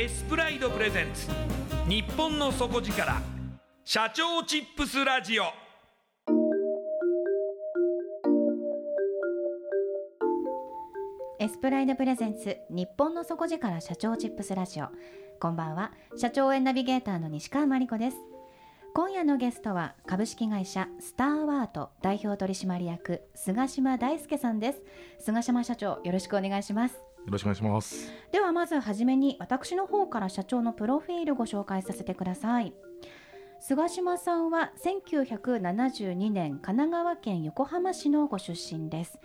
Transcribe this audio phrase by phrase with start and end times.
[0.00, 1.26] エスプライドプレゼンツ。
[1.88, 3.20] 日本の底力。
[3.84, 5.42] 社長チップスラジオ。
[11.40, 12.58] エスプライドプレゼンツ。
[12.70, 14.86] 日本の底力社長チップスラジオ。
[15.40, 15.90] こんばんは。
[16.16, 18.18] 社長応ナビゲーターの西川真理子です。
[18.94, 21.90] 今夜のゲストは株式会社スターワート。
[22.02, 24.82] 代表取締役菅島大輔さんです。
[25.18, 27.07] 菅島社長よろしくお願いします。
[27.26, 28.12] よろしくお願いします。
[28.32, 32.72] ではまずはじめに私の方から社長のプロフィールご紹介させてください。
[33.60, 39.18] 菅島さんは1972年神奈川県横浜市のご出身です。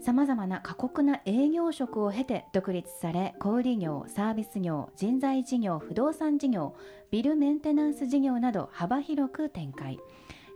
[0.00, 6.74] さまざまな過酷な営業職を経て独立され小売業サービス業人材事業不動産事業
[7.10, 9.98] ビルメンテナンス事業など幅広く展開。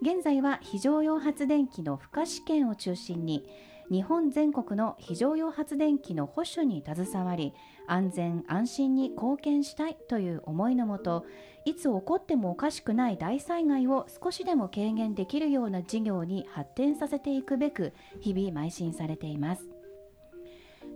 [0.02, 3.44] 現在は非常用発電機の付加試験を中心に
[3.90, 7.52] 日本全国の非常用発電機の保守に携わり
[7.86, 11.26] 安全安心に貢献したいという思いのもと
[11.64, 19.68] いつ起こってもおかしくない大災害を少しでも軽減できるような事業に発展させていくべく日々邁進されています。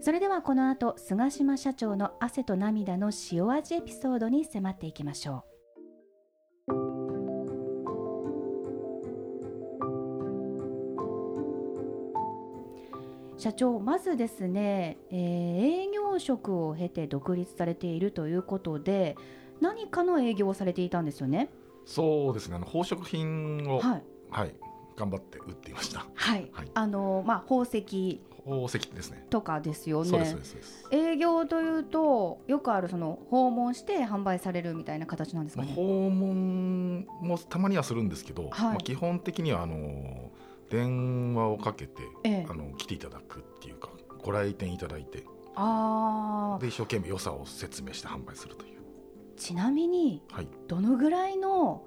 [0.01, 5.54] それではこの後菅島社長の汗と涙の塩味エピソードに迫っていきましょう。
[13.45, 19.17] 社長まずですね、えー営業職を経て独立されているということで
[19.61, 21.51] 何かの営業をされていたんですよね？
[21.85, 22.57] そうですね。
[22.57, 24.55] あの宝飾品を、はいはい、
[24.97, 26.07] 頑張って売っていました。
[26.15, 29.27] はい、はいあのまあ宝石宝石ですね。
[29.29, 30.89] とかですよねそうですそうですそうです。
[30.93, 35.77] 営業というとよくあるその訪問して販売されるみたいな形なんですかまあ、ね。
[35.77, 40.31] 訪問もたまにはするんですけど、はいまあ、基本的にはあの
[40.71, 42.47] 電話をかけて、ええ。
[42.49, 43.91] あの来ていただくっていうか
[44.23, 48.81] ご来店いただいてああで一生懸命良さを説明して販売するという。
[49.37, 50.49] ちなみにはい。
[50.69, 51.87] どのぐらいの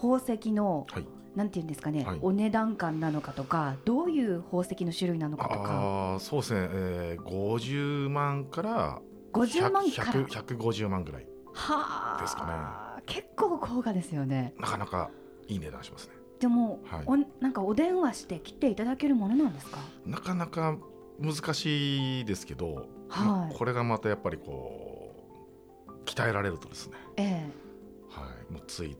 [0.00, 1.06] 宝石のはい。
[1.34, 2.18] なんていうんですかね、はい。
[2.22, 5.64] お値段感なのかとかどういう宝石の種類なのかとか。
[5.68, 9.00] ああそうですね、えー、50万から
[9.32, 10.26] 50万100から。
[10.26, 12.22] 100 150万ぐらいはあ。
[12.22, 14.54] ですか結構高価ですよね。
[14.58, 15.10] なかなか
[15.48, 17.02] いい値段しますねでも、はい。
[17.06, 19.78] おなんかお電話して切っていただけるものなんですか？
[20.04, 20.76] なかなか
[21.20, 23.26] 難しいですけど、はい。
[23.26, 25.14] まあこれがまたやっぱりこ
[25.88, 27.22] う鍛えられるとですね、え
[28.10, 28.96] はい、もうつい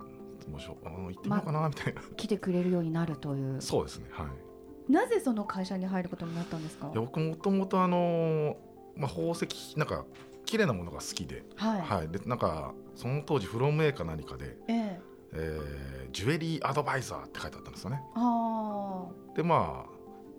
[0.51, 3.61] もうしょあの行ってみようかなみたいな、え来てくれるようになるという。
[3.61, 4.93] そうですねはい。
[4.93, 6.91] なぜその会社に入ることになったんですか？
[6.93, 8.57] いや僕もともとあの、
[8.97, 10.05] まあ、宝石なんか
[10.47, 15.01] 綺麗なものが好きで,、はい、はい、でなんかその当時フロムメーカー何かで、ええ
[15.35, 18.01] えージュエリーアドバイザーって書いてあったんですよね。
[18.15, 19.85] あでま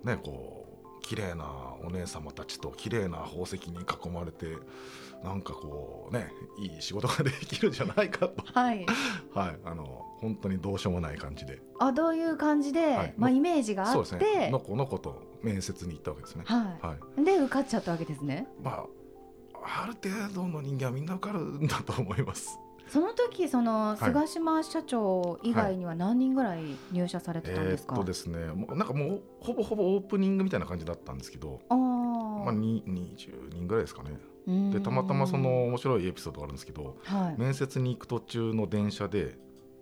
[0.06, 1.46] あねこう綺麗な
[1.84, 4.58] お姉様たちと綺麗な宝石に囲まれて
[5.24, 8.36] なんかこうねいい仕事ができるんじゃないかと。
[8.54, 8.86] はい。
[9.36, 9.60] はい。
[9.66, 11.62] あの本当にどうしようもない感じで。
[11.78, 13.14] あどういう感じで、はい。
[13.18, 14.50] まあ、イメージがあそうですって、ね。
[14.50, 16.44] のこのこと面接に行ったわけですね。
[16.46, 16.88] はい。
[16.88, 17.24] はい。
[17.24, 18.48] で受かっちゃったわけですね。
[18.64, 18.86] まあ
[19.84, 24.04] ある程度の人間はみんな受かるんだと思いますその時そのい。
[24.04, 26.62] 菅島社長以外には何人ぐらい
[26.92, 32.46] 入社されてたんですか、えーっとですねもうなんかもうほぼほぼオープニングみたいな感じだったんですけどあー。
[32.46, 34.12] まあ、に20人ぐらいですかね。
[34.48, 34.72] うん。
[34.72, 37.42] でたまたまその面白いエピソードがあるんですけどはい。
[37.42, 39.38] 面接に行く途中の電車で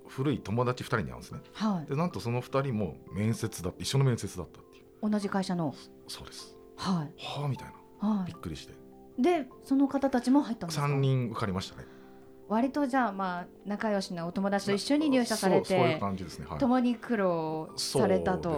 [0.08, 1.40] 古い友達2人に会うんですね。
[1.54, 1.90] はい。
[1.90, 5.10] でなんとその2人も面接だ一緒の面接だったっていう。
[5.10, 5.76] 同じ会社の？
[6.08, 6.56] そうです。
[6.78, 7.14] はい。
[7.22, 7.68] はあみたい
[8.02, 8.08] な。
[8.10, 8.74] はびっくりして。
[8.74, 11.86] いでその方たちも入ったんですか？3人受かりましたね
[12.54, 16.00] 割とじゃあまあ仲良しなお友達と一緒に入社されて
[16.60, 18.52] 共に苦労されたと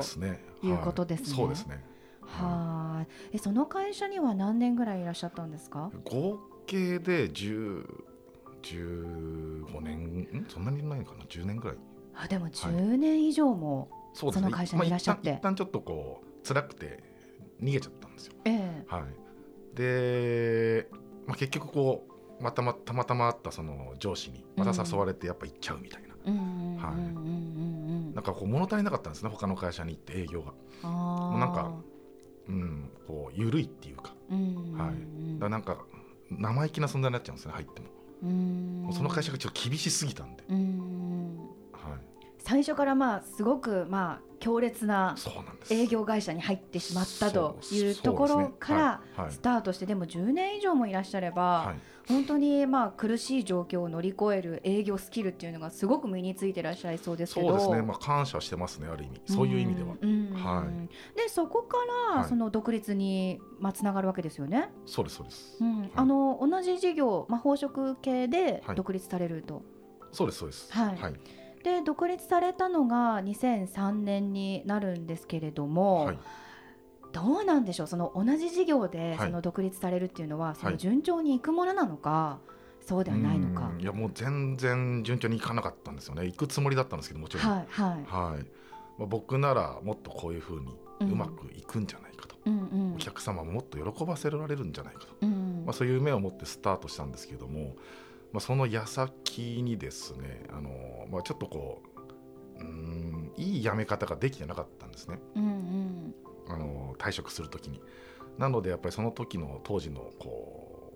[0.62, 1.28] いうことですね。
[1.30, 1.36] はい。
[1.36, 1.84] そうですね。
[2.22, 3.36] はい。
[3.36, 5.92] えその会社には何年ぐらいいらっしゃったんですか？
[6.04, 7.86] 合計で10
[8.64, 10.46] 15年ん？
[10.50, 11.78] そんなにないかな？10年ぐらい。
[12.16, 15.30] あでも10年以上も、その会社にいらっしゃって。
[15.30, 17.02] まあ一旦一旦ちょっとこう辛くて
[17.62, 18.34] 逃げちゃったんですよ。
[18.44, 18.84] ええ。
[18.88, 19.04] はい。
[19.76, 20.88] で、
[21.28, 30.54] まあ、結局こうまたまたまたま会ったその上司にまた誘われてやっぱ行っちゃうみたいな、うんはいうんなんかこう物足りなかったんですね他の会社に行って営業が。
[30.84, 31.74] あもうなんか
[32.48, 34.16] うんこう緩いっていうか。
[34.30, 35.40] はい。
[35.40, 35.86] だなんか
[36.32, 37.88] 生意気な存在になっちゃうんですね入っても。
[38.24, 38.84] うん。
[38.84, 40.44] もうその会社がちょっと厳しすぎたんで、
[42.46, 45.16] 最初からまあすごくまあ強烈な
[45.72, 51.76] 営業会社に入ってしまったというところからスタートしてでも10年以上もいらっしゃれば、はい。
[52.08, 57.48] 本当にまあ苦しい状況を乗り越える営業スキルっていうのがすごく身についてらっしゃいそうですけど。
[57.48, 59.22] そうですね、まあ、感謝してますねある意味。
[59.26, 59.96] そういう意味では、
[60.54, 60.68] は
[61.16, 61.78] でそこか
[62.14, 62.30] らはい。
[62.30, 65.90] その独立にまあつながるわけですよね、そうですそうです、うん。
[65.96, 68.76] あの同じ事業、まあ、宝飾系ではい。
[68.76, 69.64] 独立されると、
[70.12, 70.72] そうですそうです。
[70.72, 70.96] はい。
[70.98, 76.20] はいで独立されたのが2003年になるんですけれども、はい。
[77.12, 77.88] どうなんでしょう？
[77.88, 79.28] その同じ事業ではい。
[79.28, 82.40] その独立されるっていうのは、そのはい順調にいくものなのか、
[82.82, 83.72] そうではないのか。
[83.74, 83.82] うん。
[83.82, 86.26] いやもう全然順調にいかなかったんですよね。
[86.26, 87.52] 行くつもりだったんですけどもちろん。
[87.52, 87.90] はいはい。
[88.06, 88.46] はい。
[88.98, 91.12] まあ、僕ならもっとこういうふうにうん。
[91.12, 92.94] うまくいくんじゃないかと、うんうん。
[92.96, 95.64] お客様ももっと喜ばせられるんじゃないかと、うん。
[95.66, 97.76] まあ、そういう夢を持ってスタートしたんですけども、
[98.36, 100.70] まあ、その矢先にですねあの、
[101.10, 101.82] まあ、ちょっとこ
[102.60, 105.20] ううーんいい辞め方ができてなかったんですね。
[105.36, 106.16] うんうん。
[106.50, 107.82] あの退職する時に。
[108.38, 110.92] なのでやっぱりその時の当時のこ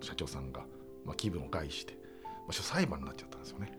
[0.00, 0.66] う社長さんが、
[1.04, 3.72] まあ、気分を害して、まあ、裁判になっちゃったんですよね。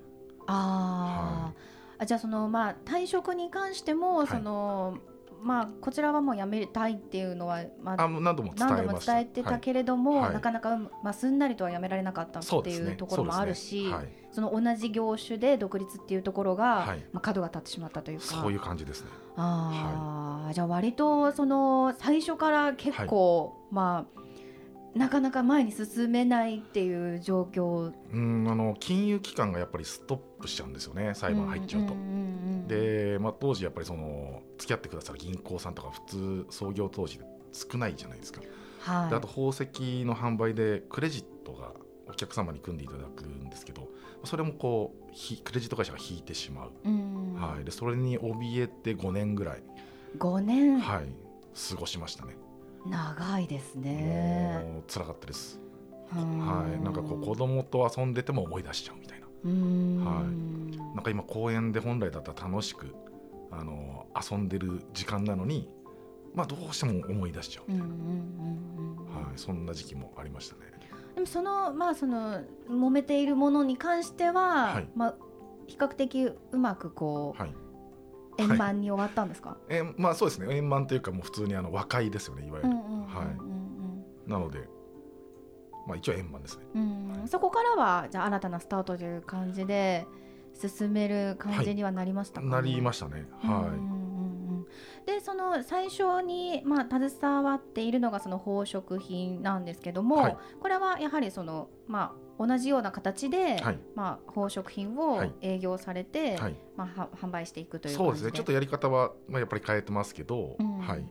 [0.48, 4.28] あー、あじゃあそのまあ退職に関しても、い。
[4.28, 4.98] その
[5.46, 8.66] まあこちらはもう辞めたいっていうのはまああ何度も伝えました。
[8.68, 10.34] 何度も伝えてたけれども、はい。
[10.34, 14.30] なかなかうままあすんなりとは辞められなかったっていそうところもあるし、そうですね。
[14.32, 17.00] その同じ業種で独立っていうところが、はい。
[17.14, 18.26] まあ角が立ってしまったというか。
[18.26, 19.10] そういう感じですね。
[19.38, 24.20] あーじゃあ割とその最初から結構、まあ
[24.96, 27.92] なかなか前に進めないっていう状況。
[28.14, 31.94] うんあの金融機関がやっぱりストップしちゃうんですよね裁判入っちゃうと。
[31.94, 32.04] んんう
[32.64, 38.42] んで、まあ、当時やっぱりその付き合ってくださる銀行さんとか普通創業当時で少ないじゃないですか。
[38.80, 41.74] はい、であと宝石の販売でクレジットが
[42.08, 43.90] お客様に組んでいただくんですけど
[44.24, 47.34] それもこうひクレジット会社が引いてしまう、うん。
[47.34, 49.64] はい、でそれに怯えて5年ぐらい、
[50.18, 51.08] 5年、はい、
[51.70, 52.38] 過ごしましたね。
[52.90, 54.62] 長いですね。
[54.64, 55.60] もう辛かったです。
[56.16, 59.28] うんはい、なんかこう子供と遊んでても思い出しちゃうみたいな。
[59.46, 60.06] うん。
[60.06, 60.96] はい。
[60.96, 62.96] なんか今公園で本来だったら楽しく
[63.52, 65.70] あの遊んでる時間なのに、
[66.34, 70.62] まあどうしても思い出しちゃう、うんうんうんうんはい、そんな時期もありましたね。
[71.16, 74.88] でもそのまあその揉めているものに関しては、はい。
[74.96, 75.16] まあ
[75.68, 77.54] 比較的うまくこう、はい、
[78.38, 79.58] 円満に終わったんですか？
[79.70, 80.56] えーまあそうですね。
[80.56, 82.75] 円満というかもう普通にあの和解ですよねいわゆる、
[83.16, 84.30] はい。
[84.30, 84.68] なので
[85.88, 86.66] まあ一応円満ですね。
[86.76, 86.82] うん
[87.20, 90.06] うんそこからはじゃあ新たなスタートという感じで
[90.54, 93.26] 進める感じにはなりましたか、ねなりましたね。
[93.42, 94.66] はうんうんうんうん。
[95.06, 100.38] でその最初に、まあ、携わっているのがその宝飾品なんですけども、はい。
[100.62, 103.80] これはやはりその、まあ、同じような形で、はい。
[103.96, 105.34] まあ、宝飾品をはい。
[105.42, 108.32] 営業されて、い、はい、まあ、は販売していくというそうですね。
[108.32, 110.78] ちょっとやり方は、まあ、やっぱり変えてますけど、うん。
[110.80, 111.06] はい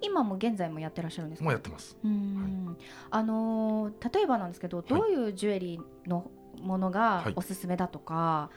[0.00, 1.44] 今も現在もやってらっしゃるんですか？
[1.44, 1.96] もうやってます。
[2.04, 2.76] うん。
[3.10, 6.30] あのー例えばなんですけどどういうジュエリーの
[6.60, 7.32] ものがはい。
[7.36, 8.50] おすすめだとか、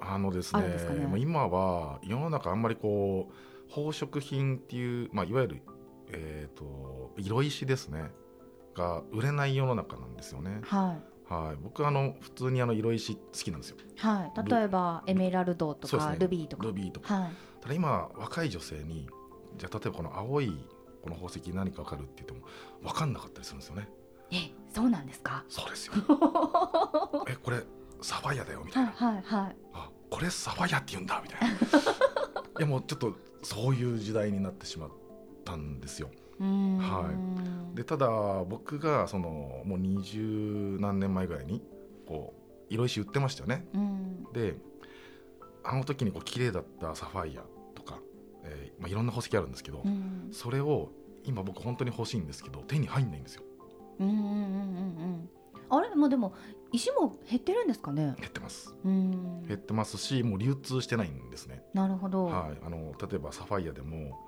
[0.00, 1.06] あのですねあるんですかね？
[1.06, 5.62] もう今は世の中あんまりこう宝飾品っていう、まあ、いわゆる、
[6.10, 8.10] えー、と色石ですね。
[8.74, 10.60] が売れない世の中なんですよね。
[10.64, 10.96] は
[11.28, 13.76] はい、僕あの普通にあの色石好きなんですよ。
[13.78, 14.50] いはい。
[14.50, 16.16] 例えばエメラルドとかね。
[16.18, 16.64] ルビーとか。
[16.64, 17.14] ルビーとか。
[17.14, 17.30] はい。
[17.60, 19.08] ただ今若い女性に
[19.56, 20.66] じゃあ例えばこの青い
[21.02, 22.40] この宝石何か分かるって言っても
[22.82, 23.88] 分かんなかったりするんですよね。
[24.30, 24.36] え
[24.74, 25.44] そうなんですか？
[25.48, 25.92] そうですよ。
[26.08, 27.62] は えこれ
[28.00, 28.92] サファイアだよみたいいな。
[28.92, 31.48] はいはいあこれサファイアって言うんだみたいな。
[31.56, 34.90] いやもうちょっとそういう時代になってしまっ
[35.44, 36.10] たんですよ。
[36.38, 37.10] は
[37.72, 38.08] いでただ
[38.44, 41.62] 僕がそのもう二十何年前ぐらいに
[42.06, 43.66] こう色石売ってましたよね。
[43.74, 44.56] うんで
[45.64, 47.42] あの時にこう綺麗だったサファイア
[48.54, 50.28] えーまあ、いろんな宝石あるんですけど、うん。
[50.32, 50.90] それを
[51.24, 53.42] 今僕本当に欲しいんですけど手に入んないんですよ。
[54.00, 55.30] うんうんうんうんうん
[55.68, 55.94] あれ？
[55.94, 56.34] まあでも
[56.70, 58.14] 石も減ってるんですかね？
[58.18, 58.74] 減ってます。
[58.84, 59.46] うん。
[59.46, 64.18] 減ってますしもう流通してないんですね、なるほど、はい、あの例えばサファイアでも、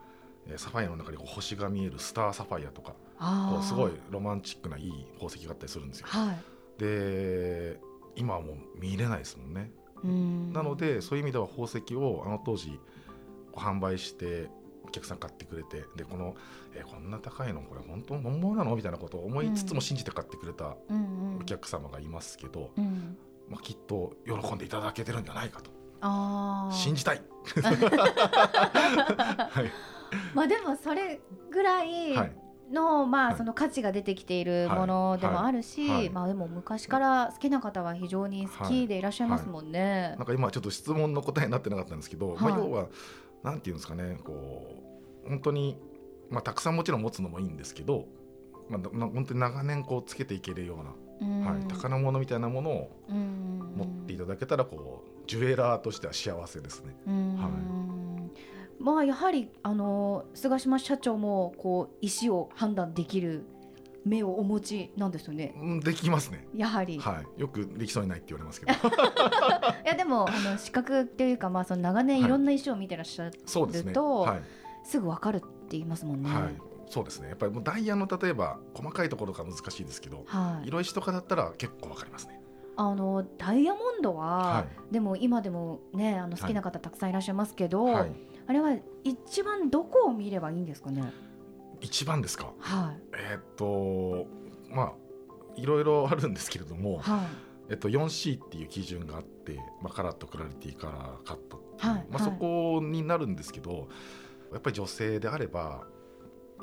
[0.46, 3.56] えーサファイアの中に星が見えるスターサファイアとかあー。
[3.56, 6.06] こうすごいロマンチックないい宝石があったりするんですよ。
[6.08, 6.80] はい。
[6.80, 7.80] で
[8.16, 9.70] 今はもう見れないですもんね。
[10.02, 10.52] うん。
[10.52, 12.78] なのでそういう意味では宝石をあの当時
[13.60, 14.48] 販売して
[14.84, 16.34] お客さん買ってくれてでこの、
[16.74, 17.62] えーこんな高いの？
[17.62, 18.76] これ本当本物なの？
[18.76, 20.96] みたいなことを思いつつも信じて買ってくれたうん。
[20.96, 23.16] うんお客様がいますけど、うん。
[23.48, 25.70] まあ、きっと喜んでいただけてるんじゃないかと。
[26.00, 27.22] ああ信じたい、
[27.54, 29.70] はい。
[30.34, 31.20] まあでもそれ
[31.50, 32.32] ぐらいはい。
[32.72, 33.34] の、まはい。
[33.34, 35.98] あその価値が出てきているものでもあるし、はい。
[35.98, 36.10] はい。
[36.10, 40.14] まあでも昔から好きな方は非常に好きでいらっしゃいますもんね。
[40.16, 42.38] なんか今ちょっと質問の答えになってなかったんですけど、はい。
[42.40, 42.86] まあ、要は
[43.44, 44.82] なんていうんですかねこ
[45.24, 45.76] う本当に、
[46.30, 48.06] まあ、たくさんもちろん持つのもいいんですけど、
[48.68, 50.80] まあ、な本当に長年こうつけていけるよ
[51.20, 51.44] うな、うん。
[51.44, 53.74] はい、宝物みたいなものをうん。
[53.76, 56.96] 持っていただけたらこうジュエラーとしては幸せですね。
[57.06, 57.36] うん。
[57.36, 57.52] はい。
[58.80, 63.44] まあやはりあの菅島社長もこう石を判断できる
[64.04, 65.54] 目をお持ちなんですよね。
[65.56, 66.46] うんできますね。
[66.54, 68.72] やはり、はい、よくできそうにないって言われますけど
[69.84, 73.32] いやでもあの資格っていうかまあその長年いろんな石を見てらっしゃる。
[73.92, 74.42] とはい
[74.84, 76.30] すぐわかるって言いますもんね。
[76.30, 76.54] はい、
[76.88, 77.28] そうですね。
[77.28, 82.40] やっぱりもうダイヤの例えば細かいところが難しいですけど、はい色石とかだったら結構わかりますね。
[82.76, 88.12] あのダイヤモンドは、はでも今でもねあの好きな方たくさんいらっしゃいますけど、はい。
[88.46, 91.02] あれは一番どこを見ればいいんですかね？
[91.84, 92.52] 一番ですか？
[92.58, 93.00] はい。
[93.14, 94.26] えーっと
[94.70, 94.92] まあ
[95.56, 97.26] いろいろあるんですけれども、はい。
[97.70, 103.88] えっと 4C っていう基準があって、まあカラット、クラリティ、カラー、カットはいはいまあそこになるんですけど、
[104.52, 105.86] やっぱり女性であれば。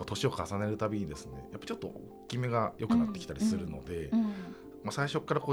[0.05, 4.29] 年を重ねるたびにですねやっぱちょっと大きめが良くなってきたりするので、うん、ま
[4.87, 5.51] あ、最初からこ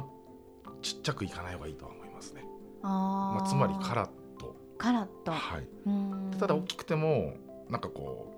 [0.65, 2.47] うちっちゃくいかない方がいいとは思いますね、
[2.83, 3.41] あー。
[3.41, 4.57] まあ、つまりカラット。
[4.79, 6.31] カラット、はい、うん。
[6.39, 7.35] ただ大きくても
[7.69, 8.33] なんかこ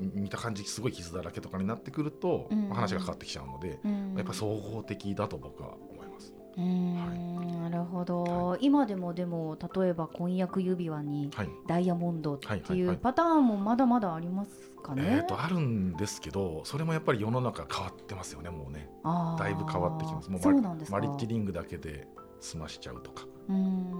[0.00, 2.68] 見た感じすごい傷だらけとかになってくると、うん。
[2.68, 4.14] まあ話が変わってきちゃうので、うん。
[4.16, 6.34] やっぱ総合的だと僕は思います。
[6.56, 11.48] うん、なるほど、は今でもでも例えば婚約指輪にはい。
[11.68, 12.78] ダイヤモンドってはいはいはい。
[12.78, 14.50] いうパターンもまだまだあります
[14.82, 15.04] かね？
[15.06, 18.90] えー、とあるんですけどそれもやっぱり世の中変わってますよねもうね。
[19.38, 20.28] だいぶ変わってきます。
[20.30, 20.42] もう
[20.90, 22.08] マリッジリングだけで
[22.40, 23.90] 済ましちゃうとか、うん。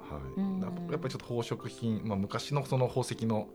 [0.00, 0.40] はい。
[0.40, 0.60] うん。
[0.60, 3.48] やっぱやっぱりちょっと宝飾品、まあ、昔のその宝石の、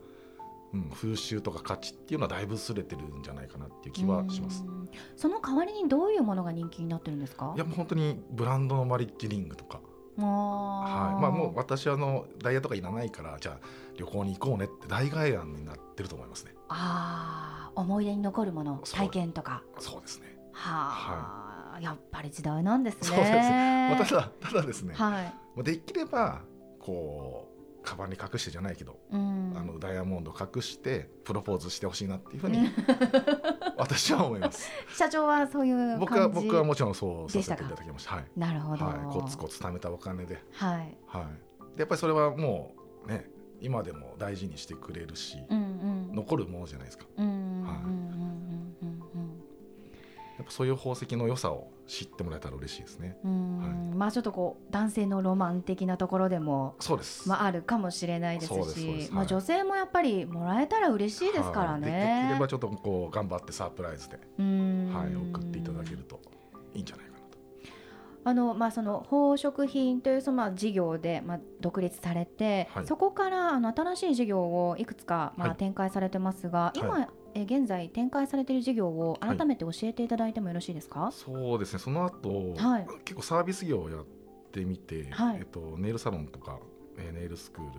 [0.74, 4.64] うん、風習とか価値っていうのはだいぶ薄れてるんじゃないかなっていう気はします。
[4.66, 4.88] うん。
[5.16, 7.52] その代わりにどういうものが人気になってるんですか？
[7.56, 9.80] いやもう本当にブランドのマリッジリングとか、
[10.18, 10.24] あー。
[11.12, 11.22] はい。
[11.22, 16.54] まあ、もう私はあのダイヤとかいらないからじゃあ旅行に行こうねって大概案になってると思いますね。
[16.68, 17.80] あー。
[17.80, 19.62] 思い出に残るもの体験とか。
[19.78, 20.36] そうですね。
[20.52, 23.00] はあ、やっぱり時代なんですね。
[23.02, 23.30] そうです。
[23.30, 26.40] まあ、ただただですね、はい、まあできれば
[26.80, 27.47] こう
[27.88, 32.68] カバンに隠してじゃないけど、うん、あのダイヤモンド隠してプロポーズしてほしいなっていうふうに
[33.78, 34.70] 私は思います。
[34.94, 38.16] 社長はそういう感じ僕は僕はもちろんそうさせていただきました。
[38.16, 38.24] はい。
[38.36, 41.76] なるほど、はい、コツコツ貯めたお金で、はいはい。
[41.76, 42.74] でやっぱりそれはも
[43.06, 43.30] うね
[43.60, 47.06] 今でも大事にしてくれるし、うんうん残るものじゃないですか。
[47.16, 48.08] うんうんうんうんはいうんうん
[50.36, 53.16] やっぱそういう宝石の良さを知ってもらえたら嬉しいですね。
[53.24, 57.28] うんうんまあちょっとこう男性のロマン的なところでもそうです。
[57.28, 61.80] まああるかもしれないですしすはいまあ女性もやっぱりもらえたら嬉しいですからはい。
[61.80, 64.92] でできねればちょっとこう頑張ってサプライズで、うん。
[64.94, 66.20] はい、送っていただけると
[66.74, 67.24] いいんじゃないかなと。
[68.24, 72.86] あのまあその宝飾品というそのまあ事業でまあ独立されて、はい。
[72.86, 75.56] そこからあの新しい事業をいくつかまあはい。
[75.56, 77.08] 展開されてますが、今、は
[77.40, 79.36] え現在展開されている事業をはい。
[79.36, 81.10] 改めて教えていただいてもよろしいですか？
[81.12, 81.78] そうですね。
[81.78, 82.86] その後、はい。
[83.04, 84.04] 結構サービス業をやっ
[84.52, 85.38] てみて、はい。
[85.38, 86.58] えっとネイルサロンとか、
[86.98, 87.70] えーネイルスクール、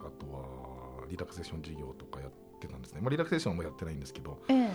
[0.00, 2.30] あとはリラクゼーション事業とかやっ
[2.60, 4.38] てたんですね、まあ、リラクゼーションもやってないんですけど。
[4.48, 4.70] ええ。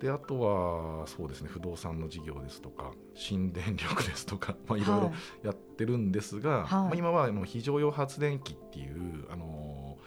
[0.00, 1.48] であとはそうですね。
[1.50, 5.12] 不動産の事業ですとか新電力ですとか、 まあ、いろいろはい。
[5.46, 6.68] やってるんですが、はい。
[6.70, 9.98] まあ、今はあの非常用発電機っていう、あの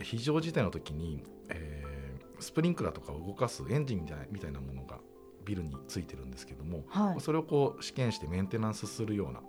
[0.00, 1.33] 非常事態の時に、えー
[2.40, 4.98] スプリンクラーとかを動かすエンジンみたいなみたいなものが
[5.44, 9.40] ビルについてるんですけども、はいそれをこう試験してメンテナンスするような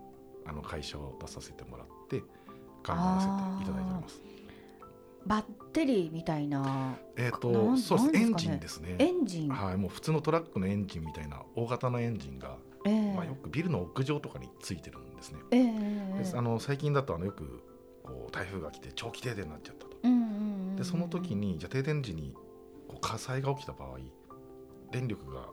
[0.45, 2.23] あの会社を出させてもらって
[2.83, 4.21] 頑張らせていただいております。
[5.25, 5.41] バッ
[5.73, 8.95] テリーみたいなえっ、なんとそうですエンジンですね。
[8.99, 15.39] エンジン、はい、もう普通のトラックのエンジンみたいな大型のエンジンが、ええまあ、よくビルの屋上とかについてるんですね。
[15.51, 15.57] え
[16.15, 17.63] えですあの最近だとあのよく
[18.03, 19.97] こう台風が来て長期停電になっちゃったと。
[20.03, 22.33] うんうんうんうんでその時にじゃあ停電時に
[22.95, 23.97] こう火災が起きた場合
[24.91, 25.47] 電力が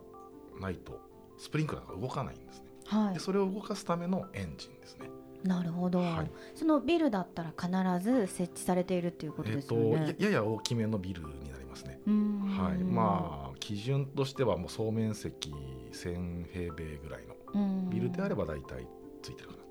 [0.61, 1.01] ないと
[1.39, 2.67] スプリンクラーが動かないんですね。
[2.87, 5.09] はいでそれを動かすためのエンジンですね。
[5.45, 10.15] なるほど、はいそのビルだったら必ず設置されているっていうことですとよね。
[10.19, 12.01] ややや大きめのビルになりますね。
[12.07, 15.53] はい、まあ基準としてはもう総面積
[15.93, 18.87] 1000平米ぐらいのうんビルであれば大体
[19.21, 19.65] ついてるかなと。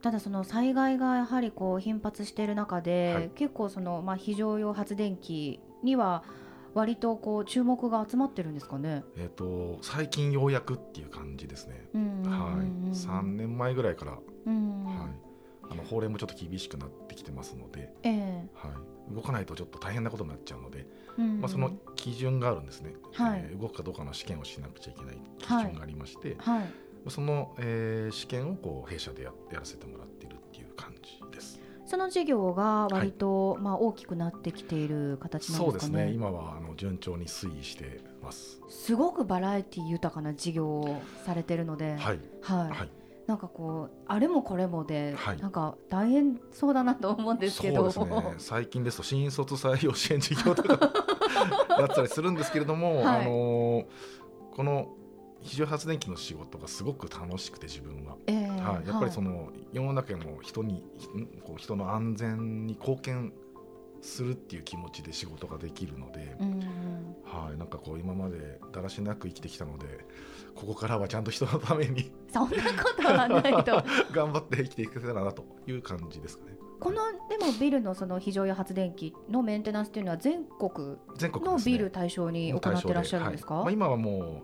[0.00, 6.24] ただその災害がやはりこう頻発している中で、はい結構そのまあ非常用発電機には
[6.74, 9.04] 割とこう注目が集まってるんですかね。
[9.16, 11.88] えっ、と最近ようやくっていう感じですね。
[11.94, 12.00] は
[12.62, 15.08] い、うん3年前ぐらいから、うんはい、
[15.70, 18.48] あの法令もちょっと厳しくなってきてますので、ええ。
[18.54, 18.68] は
[19.10, 20.86] い、動かないとちょっと大変なことになっちゃうので、
[21.18, 23.40] うんまあ、その基準があるんですね、はい。
[23.50, 25.64] えー動くかどうかの試験をしなくちゃいけない基はい。
[25.66, 26.72] 準がありまして、はい
[27.10, 31.60] その、えー試験をこう弊社でややらせてもらっているっていう感じです。
[31.88, 35.92] その事業が割と、まあ大きくなってきている形なんそうでかね。
[35.92, 36.14] ですすね。
[36.14, 38.60] 今はあの順調に推移してます。
[38.68, 42.70] すごくバラエティ豊かな事業をされてるので、はい、はい。
[42.70, 42.90] はい。
[43.26, 45.38] なんかこうあれもこれもで、はい。
[45.38, 48.34] なんか大変そうだなと思うんですけど、そうですね。
[48.36, 50.92] 最近ですと新卒採用支援事業とか
[51.78, 53.22] やってたりするんですけれども、はい。
[53.22, 53.84] あの
[54.54, 54.94] この
[55.42, 58.46] 非常発電機の仕事がすごく楽しくて自分は、ええ。
[58.60, 61.08] はい、やっぱりその世の中の人にひ
[61.42, 63.32] こう人の安全に貢献
[64.00, 66.36] するっていう気持ちで仕事ができるので、
[67.24, 69.86] はい、なんかこう今までだらしなく生きてきたので
[70.54, 73.82] ここからはちゃんと人のために そんなことはないと。
[74.12, 76.56] 頑張って生きていけたらなという感じですかね。
[76.80, 76.96] この
[77.28, 80.96] でもビルのその非常用発電機のメンテナンスっていうのは全国
[81.44, 83.64] のビル対象に行ってらっしゃるんですか、はい。
[83.64, 84.42] まあ、今はもう、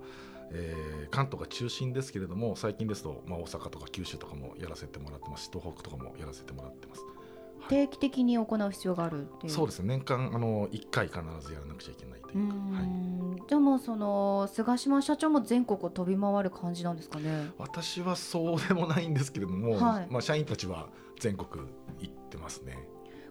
[0.55, 7.69] えー関東が中心ですけれども最近ですと、まあ、大阪とか九州とかもやらせてもらってますし東北とかもやらせてもらってます、はい。
[7.69, 9.53] 定期的に行う必要があるっていう。
[9.53, 9.87] そうですね。
[9.88, 12.33] 年間あの1回必ずやらなくちゃいけないとう。
[12.33, 17.51] いうか、はい、んじゃあもうその菅島社長も全国を飛び回る感じなんですかね？
[17.59, 20.07] 私はそうでもないんですけれども、はい。
[20.11, 20.88] まあ、社員たちは
[21.21, 21.64] 全国
[22.01, 22.77] 行ってますね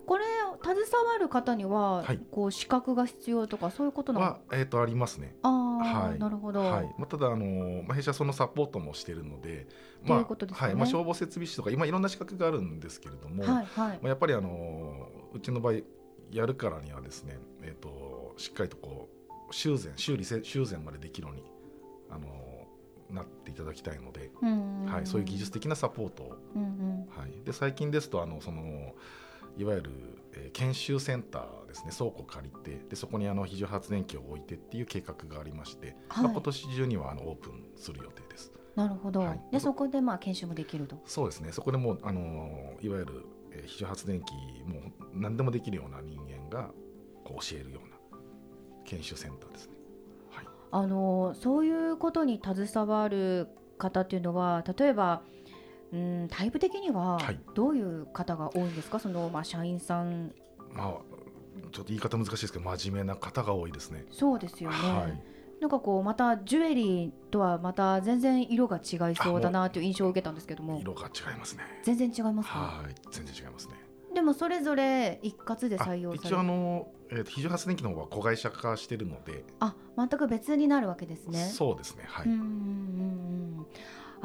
[0.06, 0.26] これ
[0.62, 2.20] 携わる方には、はい。
[2.32, 5.36] こう資格が必要とかそういうことなのは、えー、とありますね。
[5.42, 6.20] ああ、はい。
[6.20, 6.96] なるほど、はい。
[6.98, 9.68] まあ、ただあの、まあ、弊社はそのサポートもしているので、
[10.06, 10.68] ということですよね？
[10.68, 10.76] はい。
[10.76, 13.66] まあ、消防設備士とか今いろんな資格があるんですけれども、はいはい。
[13.76, 15.76] まあ、やっぱりあのうちの場合
[16.32, 19.10] やるからにはですね、えー、としっかりとこ
[19.50, 21.44] う修繕修理せ修繕までできるように
[22.10, 22.28] あの
[23.10, 24.86] なっていただきたいので、うん。
[24.86, 27.08] はい、そういう技術的なサポートを、うんうん。
[27.10, 28.94] はい、で最近ですとあのその
[29.58, 29.92] いわゆる、
[30.34, 36.24] えー研修センターですね倉庫借りてでそこにあの非常発電機を置いてっていう計画がありまして、はい。
[36.26, 38.52] まあ、今年中にはあのオープンする予定です。
[38.76, 39.42] なるほど、はい。
[39.52, 40.98] でそこでまあ研修もできると。
[41.06, 41.52] そうですね。
[41.52, 44.34] そこでもうあのいわゆる、えー非常発電機
[44.66, 44.82] もう
[45.14, 46.70] 何でもできるような人間が
[47.24, 47.96] こう教えるような
[48.84, 49.74] 研修センターですね。
[50.32, 55.22] はい、あのそういうことに携わる方っていうのは例えば
[55.94, 57.40] うんタイプ的にははい。
[57.54, 60.34] どういう方が多いんですか、そのまあ社員さん。
[60.74, 60.98] まあ
[61.72, 64.06] ちょっと言い方難しいですけど真面目な方が多いですね。
[64.12, 65.24] そうですよね、はい。
[65.62, 70.80] なんかこうまたジュエリーとはまた全然色が違いそうだなという印象を受けたんですけども。
[70.82, 71.64] 色が違いますね。
[71.84, 72.96] 全然違いますかはい。
[73.12, 73.76] 全然違いますね。
[74.14, 81.40] でもそれぞれ一括であ採用一応あの、えーと非常発電機の方は子会社化してるので、あ全く別になるわけですね。
[81.40, 82.04] そうですね。
[82.08, 82.50] はい、うんうんうんう
[83.62, 83.66] ん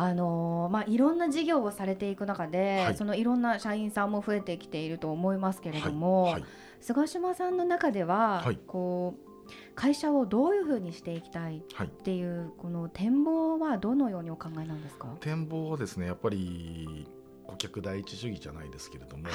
[0.01, 2.97] あのーまあ、いろんな事業をされていく中で、はい。
[2.97, 6.33] そのいろんな社員さんも増えてきていると思いますけれども、はい。
[6.35, 6.45] はい。
[6.81, 8.59] 菅島さんの中では、はい。
[8.65, 12.25] こう会社をどういうふうにしていきたいっはい、てい。
[12.25, 17.09] うこの展望はどのようにお考えなんですか、展望はですねやっぱり
[17.49, 19.35] 顧客第一主義じゃないですけれども、はい。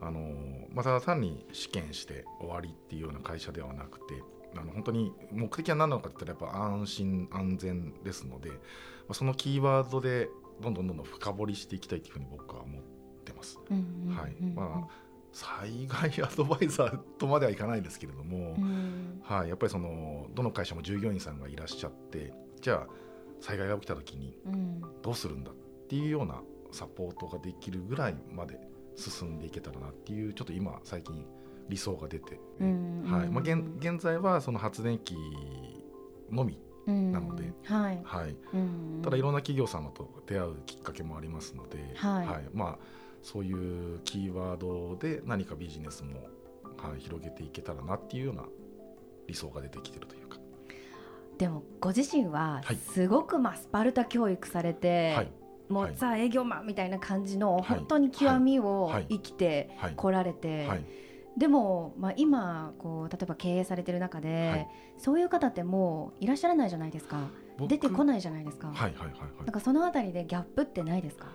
[0.00, 0.20] あの
[0.72, 4.14] まあ、ただ単に試験して終わりっていうような会社ではなくて
[4.56, 8.56] あの本当に目的は何なのかって言ったらやっぱ安心安全ですので、ま
[9.10, 10.28] あ、そのキーワードで
[10.60, 12.82] どんどんどんどん深掘りしていきたいというふうに僕は思っ
[13.24, 13.58] てます。
[13.68, 14.42] はい。
[14.42, 19.20] まあ災害アドバイザーとまではいかないですけれども、うん。
[19.22, 22.86] はい、やっぱりそのどの会社も従業員さんがいらっしゃってじゃあ
[23.40, 24.82] 災害が起きた時にうん。
[25.02, 25.54] どうするんだっ
[25.88, 28.58] ていうようなサポートができるぐらいまで
[28.96, 31.24] 進んでいけたらなっていうちょっと今最近
[31.68, 33.28] 理想が出て、うんはい。
[33.28, 35.16] まあ、現現在はその発電機
[36.30, 37.12] のみ、うん。
[37.12, 37.52] なので。
[37.64, 38.00] はい。
[38.04, 42.26] はい、うんただいろんな企業様と出会うきっかけもありますので、はい。
[42.52, 42.78] まあ、
[43.22, 43.52] そうい
[43.96, 46.20] うキーワードで何かビジネスも、
[46.76, 48.44] はい、広げていけたらなっていうような
[49.26, 50.38] 理想が出てきてるというか。
[51.38, 52.76] でもご自身ははい。
[52.76, 55.32] すごくまあスパルタ教育されて、はい。
[55.68, 57.64] もう、はいザ営業マンみたいな感じのはい。
[57.78, 59.06] 本当に極みをはい。
[59.08, 59.94] 生きてはい。
[59.96, 60.84] こられて、はい
[61.36, 64.68] でも、まあ、今こう例えば経営されてる中で、はい。
[64.98, 67.28] そういう方ってもういらっしゃらないじゃないですか。
[67.58, 69.12] 僕出てこないじゃないですか、はいはいはいはい。
[69.38, 71.28] なんかそのあたりでギャップってないですか？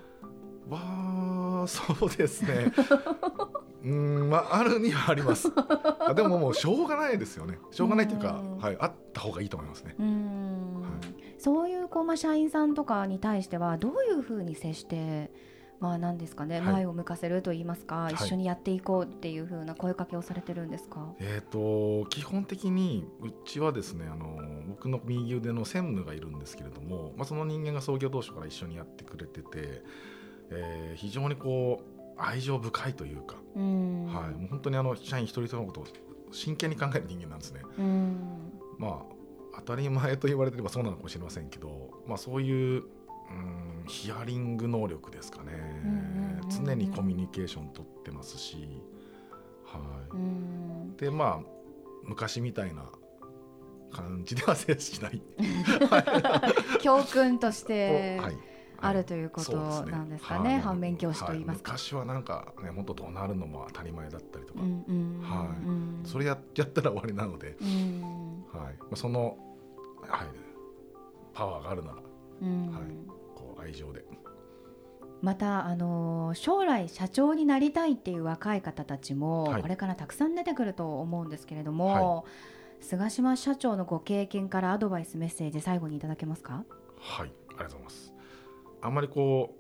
[0.70, 2.72] わあそうですね。
[3.84, 3.90] うー
[4.26, 5.52] んまああるにはあります。
[5.56, 7.58] あでももうしょうがないですよね。
[7.72, 8.58] しょうがないっていうかうん。
[8.58, 9.96] はいあった方がいいと思いますね。
[9.98, 10.92] うーん、はい。
[11.40, 15.32] そういうこう、まあ、社員さんとかに対してはどういうふうに接して
[15.80, 16.74] まあ何ですかね、はい。
[16.74, 18.14] 前を向かせると言いますか、い。
[18.14, 24.38] 一緒にやっていこうっていうふうな声かけをされてるんですか、えっ、と基本的にうちはですねあの
[24.68, 29.84] 僕の右腕の専務がいるんですけれども、まあ、その人間が創業当初から一緒にやってくれてて、
[30.50, 34.06] えー非常にこう愛情深いというか、うーん。
[34.08, 35.86] はい、もう本当にあの社員一人一人のことを
[36.32, 37.62] 真剣に考える人間なんですね。
[38.78, 39.18] まあ
[39.58, 42.84] 当たり前と言われてればそうなのかもしれませんけど、まあ、そういう
[43.30, 46.00] うんヒアリング能力ですかね、うんうんう
[46.38, 46.50] んうん。
[46.66, 48.82] 常にコミュニケーション取ってますし、
[49.66, 49.80] は
[50.12, 50.94] うーん。
[50.96, 51.58] い、でまあ
[52.04, 52.86] 昔みたいな
[53.92, 55.22] 感じでは接しない、
[56.82, 58.38] 教訓として はい。
[58.80, 60.52] あるということなんですかね。
[60.52, 60.60] はい。
[60.62, 61.72] 反面教師と言いますか。
[61.72, 68.46] は昔はなんかね本当怒鳴るのも当たり前だったりとか、うんうんはいうんそれややったら終わりなので、うん。
[68.54, 68.76] はい。
[68.80, 69.38] まあ、その、
[70.04, 70.28] はい、
[71.34, 71.98] パワーがあるなら。
[72.42, 72.72] うん。
[72.72, 73.17] はい
[73.60, 74.06] 愛情で。
[75.22, 82.26] また、あのー将来社長になりたいっていう若い方たちも、はいこれからたくさん出てくると思うんですけれども、
[82.82, 86.64] 菅島社長のご経験からアドバイスメッセージ最後にいただけますか？
[87.00, 88.14] はい、ありがとうございます。
[88.82, 89.56] あんまりこ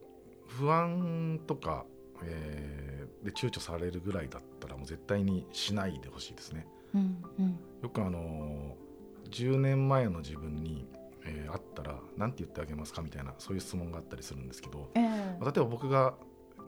[0.47, 1.85] う不安とか、
[2.23, 2.87] えー
[3.25, 6.67] で躊躇されるぐらいだったらもう絶対にしないでほしいですね。
[6.93, 10.87] うんうんよくあのー10年前の自分に、
[11.27, 15.03] えー会ったら何て言ってあげますかみたいなそういう質問があったりするんですけど、ええ。
[15.41, 16.13] 例えば僕が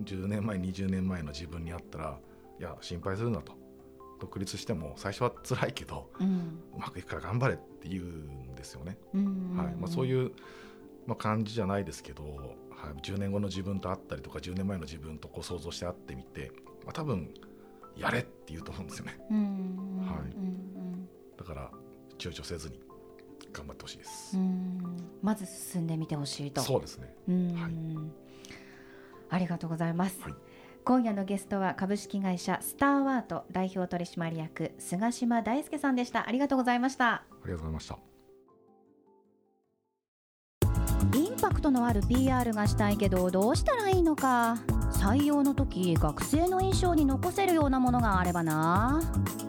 [0.04, 2.19] 10年前20年前の自分に会ったら
[2.60, 3.54] いや心配するなと。
[4.19, 6.60] 独立しても最初は辛いけどうん。
[6.76, 8.98] うまくいくから頑張れって言うんですよね。
[9.13, 9.56] うん。
[9.58, 9.76] はい。
[9.76, 10.32] まあ、そういう、
[11.08, 16.52] まあ、感じじゃないですけど、はい、10年後の自分と会ったりとか10年前の自分とこう想像して会ってみて、
[16.84, 17.34] まあ、多分
[17.95, 19.17] やれって言うと思うんですよね。
[19.30, 21.08] はいうん。
[21.38, 21.72] だから
[22.17, 22.82] 躊躇せずに
[23.52, 24.38] 頑張ってほしいです、
[25.22, 26.62] まず進んでみてほしいと。
[26.62, 27.14] そうですね。
[27.28, 27.54] うん。
[27.56, 27.74] はい。
[29.32, 30.34] ありがとうございます、はい。
[30.84, 36.28] 今夜のゲストは株式会社スターワート代表取締役菅島大輔さんでした。
[36.28, 37.14] ありがとうございました。
[37.14, 37.98] ありがとうございました。
[41.16, 44.58] インパクトのある PR がしたいけどどうしたらいいのか。
[44.92, 49.02] 採用の時学生の印象に残せるようなものがあればな。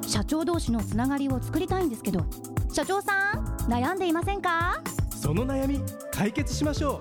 [0.07, 2.25] 社長同士のつながりを作りたいんですけど。
[2.73, 4.83] 社長さん悩んでいませんか？
[5.11, 5.81] その悩み
[6.13, 7.01] 解決しましょ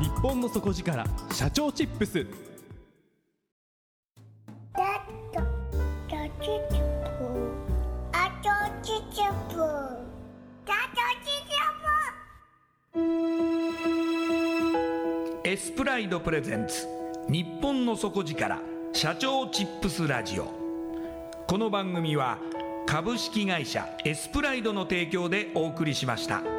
[0.00, 0.02] う。
[0.02, 2.26] 日本の底力社長チップス。
[15.44, 16.86] エスプライドプレゼンツ
[17.28, 18.60] 日本の底力
[18.92, 20.44] 社長チップスラジオ。
[21.46, 22.38] この番組は
[22.88, 26.57] 株式会社エスプライドの提供でお送りしました。